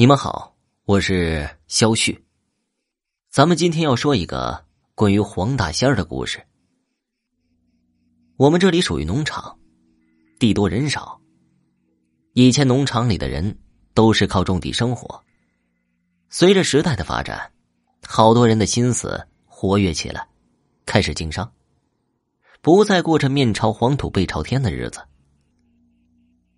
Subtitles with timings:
[0.00, 0.54] 你们好，
[0.84, 2.24] 我是肖旭。
[3.30, 6.40] 咱们今天要说一个关于黄大仙儿的故事。
[8.36, 9.58] 我们这里属于农场，
[10.38, 11.20] 地多人少。
[12.34, 13.58] 以前农场里的人
[13.92, 15.20] 都是靠种地生活。
[16.30, 17.50] 随着时代的发展，
[18.06, 20.28] 好多人的心思活跃起来，
[20.86, 21.52] 开始经商，
[22.62, 25.00] 不再过着面朝黄土背朝天的日子。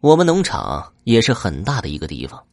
[0.01, 2.47] 我们农场也是很大的一个地方。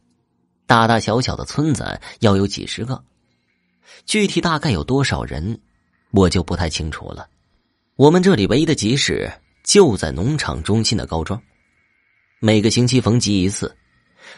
[0.68, 3.02] 大大小小的村子要有几十个，
[4.04, 5.58] 具体大概有多少人，
[6.10, 7.26] 我就不太清楚了。
[7.96, 9.32] 我们这里唯一的集市
[9.64, 11.40] 就在农场中心的高庄，
[12.38, 13.74] 每个星期逢集一次，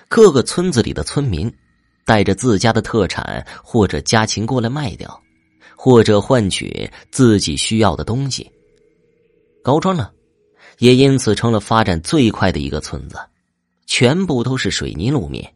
[0.09, 1.52] 各个村子里的村民
[2.05, 5.21] 带着自家的特产或者家禽过来卖掉，
[5.74, 8.49] 或者换取自己需要的东西。
[9.65, 10.09] 高庄呢，
[10.79, 13.19] 也因此成了发展最快的一个村子，
[13.87, 15.52] 全部都是水泥路面。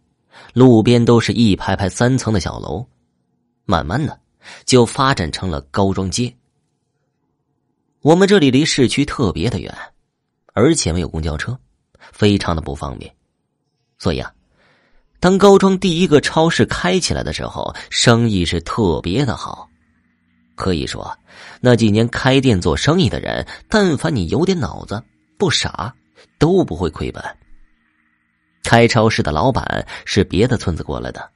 [0.52, 2.86] 路边都是一排排三层的小楼，
[3.64, 4.18] 慢慢的
[4.64, 6.34] 就发展成了高庄街。
[8.02, 9.74] 我们这里离市区特别的远，
[10.52, 11.58] 而且没有公交车，
[12.12, 13.10] 非常的不方便。
[13.98, 14.30] 所以啊，
[15.20, 19.68] 当高庄第一个超市开起来的时候，生意是特别的好。
[20.54, 21.18] 可以说，
[21.60, 25.02] 那几年开店做生意的人，但凡你有点脑子，
[25.38, 25.92] 不傻，
[26.38, 27.24] 都不会亏本。
[28.64, 31.30] 开超市的老板是别的村子过来的，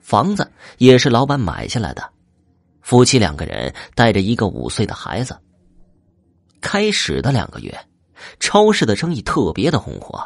[0.00, 2.08] 房子也是老板买下来的，
[2.82, 5.36] 夫妻两个人带着一个五岁的孩子。
[6.60, 7.76] 开始的两个月，
[8.38, 10.22] 超市的生意特别的红火，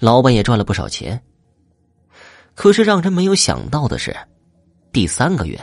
[0.00, 1.22] 老板也赚了不少钱。
[2.54, 4.16] 可是让人没有想到的是，
[4.92, 5.62] 第三个月，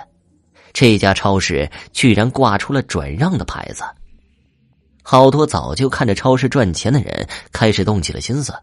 [0.73, 3.83] 这家超市居然挂出了转让的牌子。
[5.02, 8.53] 好多早就看着超市赚钱的人开始动起了心思。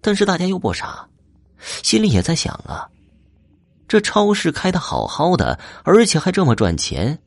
[0.00, 1.08] 但是大家又不傻，
[1.82, 2.88] 心里也在想啊，
[3.86, 7.20] 这超市开的好好的，而且还这么赚钱，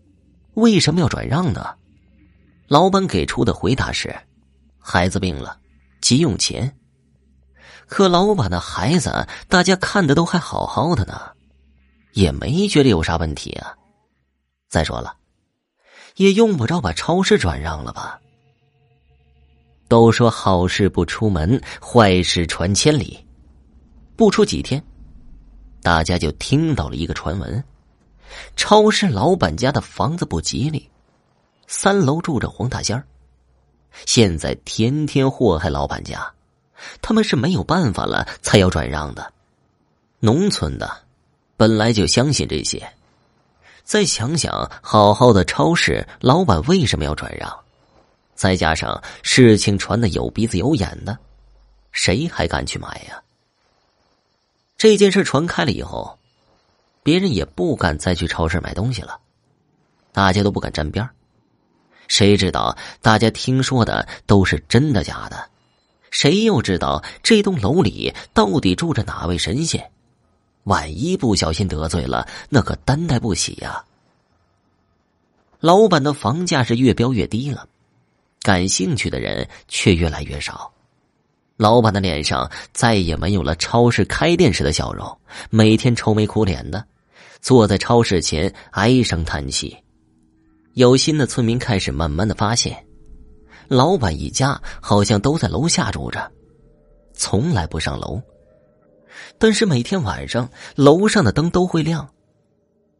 [0.56, 1.76] 为什么要转让呢？
[2.68, 4.16] 老板给出的回答是：
[4.80, 5.58] 孩子病了，
[6.02, 6.76] 急用钱。
[7.86, 11.20] 可老板的孩子，大家看的都还好好的呢，
[12.14, 13.76] 也没觉得有啥问题啊。
[14.70, 15.16] 再说了，
[16.16, 18.20] 也用不着把超市转让了吧。
[19.94, 23.24] 都说好事不出门，坏事传千里。
[24.16, 24.84] 不出几天，
[25.84, 27.64] 大家就听到了一个传闻：
[28.56, 30.90] 超市老板家的房子不吉利，
[31.68, 33.06] 三楼住着黄大仙儿，
[34.08, 36.28] 现在天天祸害老板家。
[37.00, 39.32] 他们是没有办法了，才要转让的。
[40.20, 40.90] 农村的
[41.56, 42.84] 本来就相信这些，
[43.84, 47.63] 再想想，好好的超市老板为什么要转让？
[48.36, 51.18] 再加上事情传的有鼻子有眼的，
[51.92, 53.22] 谁还敢去买呀？
[54.78, 56.18] 这件事传开了以后，
[57.04, 59.20] 别人也不敢再去超市买东西了，
[60.12, 61.08] 大家都不敢沾边
[62.08, 65.50] 谁知道大家听说的都是真的假的？
[66.12, 69.90] 谁又知道这栋楼里到底住着哪位神仙？
[70.66, 73.84] 万一不小心得罪了，那可担待不起呀！
[75.60, 77.68] 老板的房价是越标越低了。
[78.44, 80.70] 感兴趣的人却越来越少，
[81.56, 85.18] 老板的脸上再也没有了超市开店时的笑容，
[85.50, 86.86] 每天愁眉苦脸的，
[87.40, 89.76] 坐在超市前唉声叹气。
[90.74, 92.86] 有心的村民开始慢慢的发现，
[93.70, 96.30] 老板一家好像都在楼下住着，
[97.14, 98.22] 从来不上楼，
[99.38, 102.10] 但是每天晚上楼上的灯都会亮，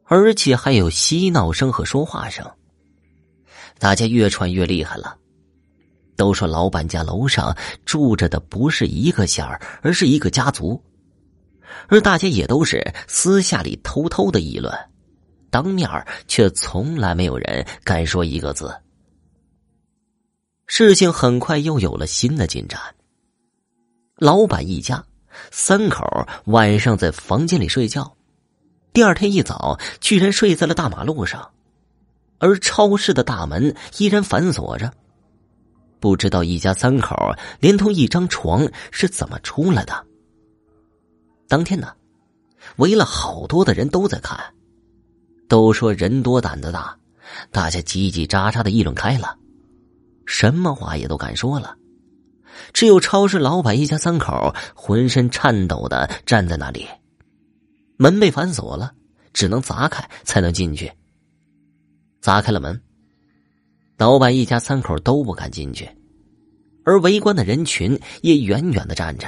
[0.06, 2.50] 而且还有嬉闹声和说话声。
[3.78, 5.18] 大家越传越厉害了。
[6.16, 10.82] 都说老板家楼上住着的不是一个仙儿，而是一个家族，
[11.88, 14.74] 而大家也都是私下里偷偷的议论，
[15.50, 15.90] 当面
[16.28, 18.74] 却从来没有人敢说一个字。
[20.66, 22.80] 事情很快又有了新的进展。
[24.16, 25.04] 老板一家
[25.52, 26.06] 三口
[26.46, 28.16] 晚上在房间里睡觉，
[28.94, 31.52] 第二天一早居然睡在了大马路上，
[32.40, 34.94] 而超市的大门依然反锁着。
[36.04, 37.16] 不知道一家三口
[37.62, 40.06] 连同一张床是怎么出来的。
[41.48, 41.96] 当天呢，
[42.76, 44.38] 围了好多的人都在看，
[45.48, 46.94] 都说人多胆子大，
[47.52, 49.38] 大家叽叽喳喳的议论开了，
[50.26, 51.78] 什么话也都敢说了。
[52.74, 56.86] 只有超市老板一家三口浑身颤抖的站在那里，
[57.96, 58.94] 门被反锁了，
[59.32, 60.92] 只能砸开才能进去。
[62.20, 62.78] 砸开了门。
[63.98, 65.90] 老板一家三口都不敢进去，
[66.84, 69.28] 而围观的人群也远远的站着，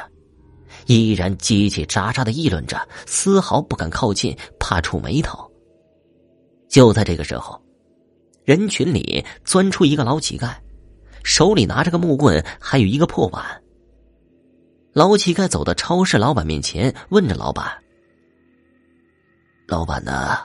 [0.87, 5.49] 依然叽叽喳喳的议论着，丝毫不敢靠近，怕触眉头。
[6.67, 7.61] 就在这个时候，
[8.43, 10.53] 人群里钻出一个老乞丐，
[11.23, 13.43] 手里拿着个木棍，还有一个破碗。
[14.93, 17.71] 老乞丐走到超市老板面前，问着老板
[19.67, 20.39] ：“老板呢？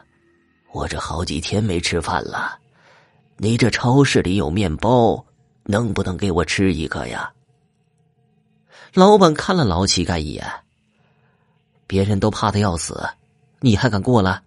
[0.72, 2.59] 我这好几天没吃饭了，
[3.42, 5.24] 你这超市里有面包，
[5.64, 7.32] 能不能给我吃一个呀？”
[8.92, 10.46] 老板看了老乞丐一眼，
[11.86, 13.02] 别人都怕的要死，
[13.60, 14.42] 你还敢过来？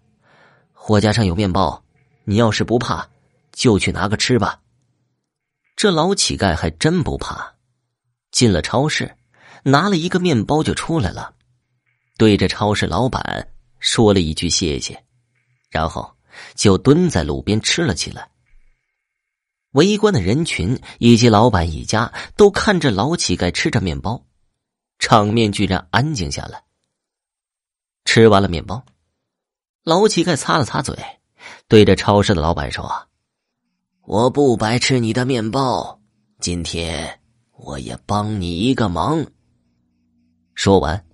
[0.74, 1.84] 货架上有面包，
[2.24, 3.10] 你要是不怕，
[3.52, 4.62] 就去拿个吃吧。
[5.76, 7.56] 这老乞丐还真不怕，
[8.30, 9.12] 进了超市，
[9.64, 11.34] 拿了一个面包就出来了，
[12.16, 13.48] 对着超市老板
[13.80, 15.04] 说了一句谢谢，
[15.72, 16.16] 然后
[16.54, 18.30] 就蹲在路边吃了起来。
[19.74, 24.26] 围观的人群以及老板一家都看着老乞丐吃着面包。
[25.00, 26.64] 场面居然安静下来。
[28.06, 28.86] 吃完了面包，
[29.84, 30.98] 老乞丐擦了擦嘴，
[31.68, 33.10] 对着超市的老板说
[34.06, 36.00] ：“我不白吃你的面包，
[36.40, 37.20] 今天
[37.52, 39.26] 我也帮你一个忙。”
[40.56, 41.06] 说完，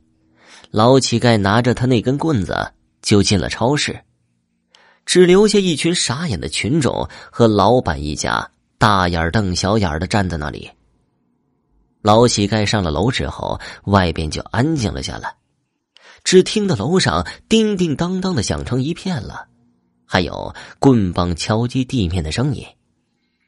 [0.69, 4.03] 老乞丐拿着他那根棍子就进了超市，
[5.09, 8.47] 只留下一群傻眼的群众和老板一家
[8.77, 10.69] 大眼瞪小眼的站在那里。
[12.03, 15.33] 老乞丐上了楼之后，外边就安静了下来，
[16.23, 19.47] 只听到楼上叮叮当当的响成一片了，
[20.05, 22.63] 还有棍棒敲击地面的声音。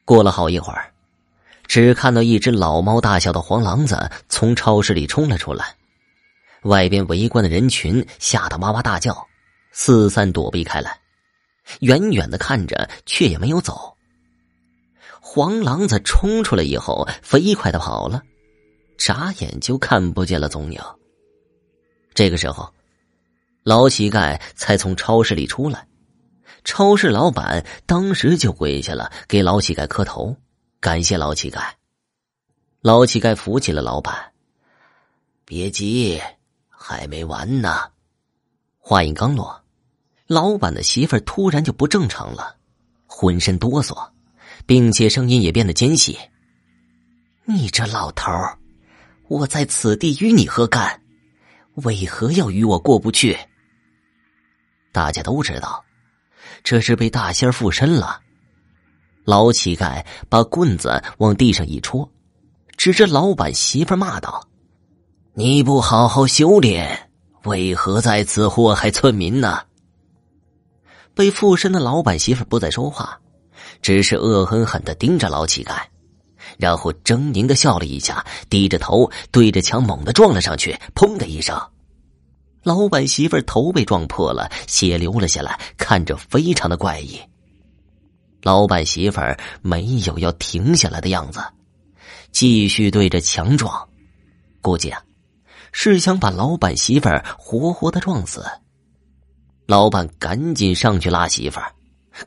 [0.04, 0.92] 过了好一会儿，
[1.68, 5.76] 只看到一只老猫大小的黄狼子从超市里冲了出来，
[6.64, 9.16] 外边围观的人群吓得哇哇大叫，
[9.72, 10.98] 四散躲避开来，
[11.80, 13.98] 远远的看着，却也没有走。
[15.20, 18.22] 黄狼子冲出来以后，飞快的跑了。
[18.98, 20.80] 眨眼就看不见了踪影。
[22.14, 22.72] 这个时候，
[23.64, 25.88] 老乞丐才从超市里出来，
[26.64, 30.36] 超市老板当时就跪下了，给老乞丐磕头，
[30.80, 31.64] 感谢老乞丐。
[32.82, 34.34] 老乞丐扶起了老板，
[35.46, 36.22] 别急，
[36.68, 37.92] 还没完呢。
[38.78, 39.61] 话音刚落，
[40.32, 42.56] 老板的媳妇儿突然就不正常了，
[43.06, 44.10] 浑身哆嗦，
[44.66, 46.18] 并且声音也变得尖细
[47.44, 48.58] ：“你这老头儿！”
[49.28, 51.02] 我在此地与你何干？
[51.84, 53.38] 为何要与我过不去？
[54.94, 55.84] 大家都知道，
[56.64, 58.22] 这是被大仙附身了。
[59.26, 62.10] 老乞丐把棍子往地上一戳，
[62.78, 64.48] 指着老板媳妇骂道
[65.36, 67.10] ：“你不好好修炼，
[67.44, 69.64] 为何在此祸害村民呢？”
[71.14, 73.20] 被附身的老板媳妇不再说话，
[73.82, 75.82] 只是恶狠狠的盯着老乞丐。
[76.58, 81.60] 然后狰狞的笑了一下，低着头对着墙猛地撞了上去，砰的一声，
[82.64, 87.20] 老板媳妇头被撞破了，血流了下来，看着非常的怪异。
[88.42, 89.22] 老板媳妇
[89.62, 91.40] 没有要停下来的样子，
[92.32, 93.88] 继续对着墙撞，
[94.62, 95.02] 估计啊，
[95.72, 98.44] 是想把老板媳妇活活的撞死。
[99.66, 101.74] 老板赶紧上去拉媳妇儿，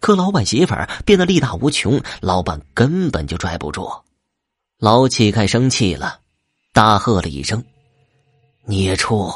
[0.01, 3.91] 可老板媳妇儿变得力大无穷，老板根本就拽不住。
[4.79, 6.21] 老乞丐生气了，
[6.73, 7.63] 大喝了一声
[8.67, 9.33] ：“孽畜，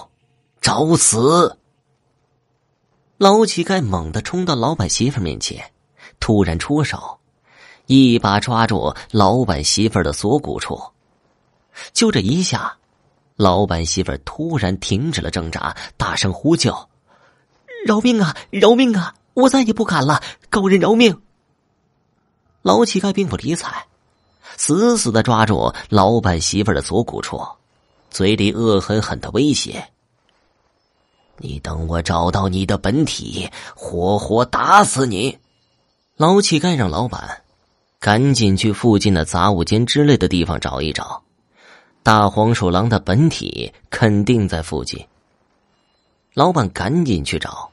[0.61, 1.56] 找死！”
[3.19, 5.73] 老乞丐猛地冲到老板媳妇面前，
[6.21, 7.19] 突然出手，
[7.87, 10.81] 一把抓住老板媳妇的锁骨处。
[11.93, 12.76] 就这一下，
[13.37, 16.76] 老板媳妇突然停止了挣扎，大声呼救
[17.87, 18.37] ：“饶命啊！
[18.50, 19.14] 饶命啊！
[19.35, 20.23] 我再也不敢了！
[20.50, 21.20] 高人饶命！”
[22.62, 23.87] 老乞丐并不理睬。
[24.56, 27.40] 死死的抓住老板媳妇的锁骨处，
[28.11, 29.88] 嘴里恶狠狠的威胁
[31.38, 35.38] ：“你等我找到你的本体，活活打死你！”
[36.18, 37.42] 老乞丐让老板
[38.00, 41.23] 赶紧去附近的杂物间之类的地方找一找，
[42.02, 45.06] 大黄鼠狼的本体肯定在附近。
[46.38, 47.68] 老板赶紧去找，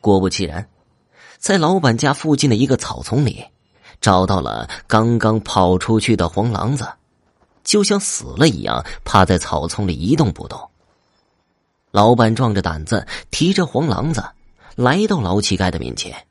[0.00, 0.68] 果不其然，
[1.38, 3.44] 在老板家附近的一个草丛里。
[4.00, 6.88] 找到了刚刚跑出去的黄狼子，
[7.62, 10.58] 就像死了一样，趴在草丛里一动不动。
[11.92, 14.24] 老板壮着胆子提着黄狼子
[14.74, 16.26] 来到老乞丐的面前，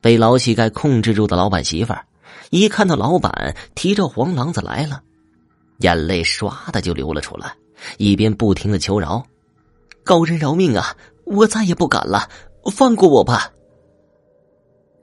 [0.00, 2.04] 被老乞丐控制住的老板媳妇儿
[2.50, 5.00] 一看到老板提着黄狼子来了，
[5.78, 7.54] 眼泪唰的就流了出来，
[7.96, 9.24] 一边不停的求饶
[10.04, 10.96] ：“高人饶命啊！
[11.24, 12.28] 我再也不敢了，
[12.72, 13.52] 放过我吧！”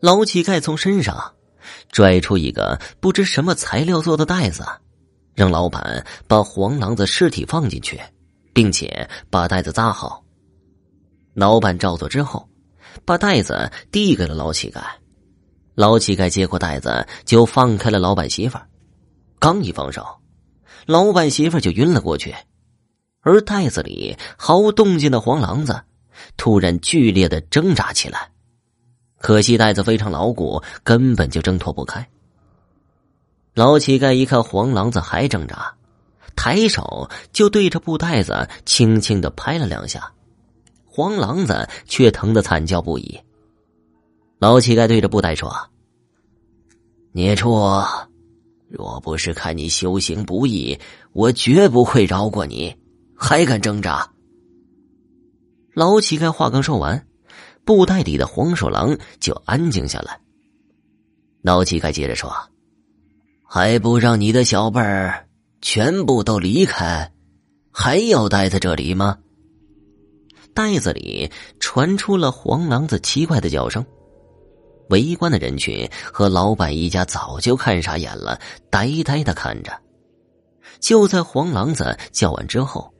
[0.02, 1.34] 老乞丐从身上。
[1.92, 4.66] 拽出一个不知什么材料做的袋子，
[5.34, 8.00] 让老板把黄狼子尸体放进去，
[8.54, 10.24] 并且把袋子扎好。
[11.34, 12.48] 老板照做之后，
[13.04, 14.82] 把袋子递给了老乞丐。
[15.76, 18.66] 老乞丐接过袋子，就放开了老板媳妇儿。
[19.40, 20.06] 刚一放手，
[20.86, 22.34] 老板媳妇儿就晕了过去。
[23.28, 25.82] 而袋子里毫无动静的黄狼子，
[26.38, 28.32] 突然剧烈的挣扎起来。
[29.20, 32.08] 可惜袋子非常牢固，根本就挣脱不开。
[33.54, 35.76] 老乞丐一看黄狼子还挣扎，
[36.38, 40.10] 抬手就对着布袋子轻轻的拍了两下，
[40.86, 43.20] 黄狼子却疼得惨叫不已。
[44.40, 45.54] 老乞丐对着布袋说
[47.12, 47.84] ：“孽畜，
[48.70, 50.80] 若不是看你修行不易，
[51.12, 52.74] 我绝不会饶过你，
[53.18, 54.08] 还敢挣扎！”
[55.74, 57.08] 老乞丐话刚说完，
[57.66, 60.20] 布袋里的黄鼠狼就安静下来。
[61.42, 62.32] 老乞丐接着说。
[63.50, 65.26] 还不让你的小辈儿
[65.62, 67.14] 全部都离开，
[67.72, 69.20] 还要待在这里吗？
[70.54, 73.86] 袋子里传出了黄狼子奇怪的叫声，
[74.90, 78.38] 围观的人群和老板一家早就看傻眼了，
[78.70, 79.72] 呆呆的看着。
[80.82, 82.94] 就在黄狼子叫完之后，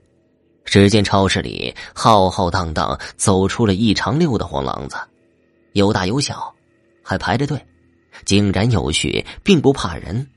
[0.68, 4.98] 只见超市里浩浩荡荡走出了一长溜的黄狼子，
[5.72, 6.54] 有大有小，
[7.02, 7.58] 还排着队，
[8.26, 10.28] 井然有序，并不怕人。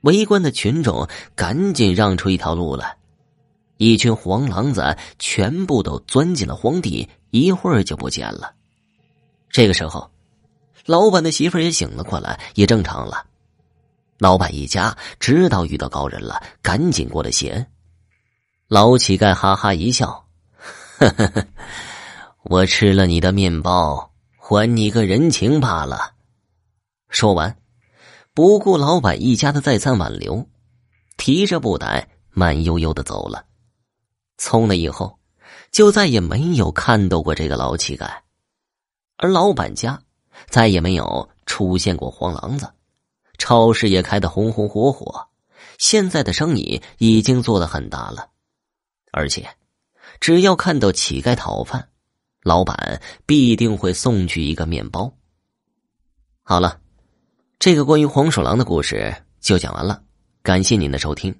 [0.00, 1.06] 围观的群众
[1.36, 2.96] 赶紧让出一条路来，
[3.76, 8.54] 一群黄狼子全部都钻进了荒地，一会儿就不见了。
[9.50, 10.10] 这个时候，
[10.86, 13.26] 老板的媳妇也醒了过来，也正常了。
[14.18, 17.66] 老板一家知道遇到高人了，赶紧过来谢恩。
[18.68, 20.26] 老乞丐哈哈一笑
[21.00, 21.46] ：“呵呵呵，
[22.42, 26.12] 我吃了你的面包，还你个人情罢了。”
[27.08, 27.56] 说完。
[28.34, 30.46] 不顾老板一家的再三挽留，
[31.16, 33.46] 提着布袋慢悠悠的走了。
[34.36, 35.18] 从那以后，
[35.72, 38.18] 就再也没有看到过这个老乞丐，
[39.16, 40.00] 而老板家
[40.46, 42.70] 再也没有出现过黄狼子，
[43.38, 45.26] 超市也开得红红火火，
[45.78, 48.28] 现在的生意已经做得很大了。
[49.12, 49.48] 而且，
[50.20, 51.88] 只要看到乞丐讨饭，
[52.42, 55.12] 老板必定会送去一个面包。
[56.42, 56.80] 好了。
[57.60, 60.00] 这个关于黄鼠狼的故事就讲完了，
[60.44, 61.34] 感谢您的收听。